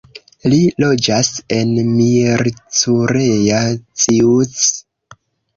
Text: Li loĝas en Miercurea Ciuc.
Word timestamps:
Li 0.53 0.57
loĝas 0.83 1.29
en 1.57 1.75
Miercurea 1.91 3.61
Ciuc. 4.07 4.59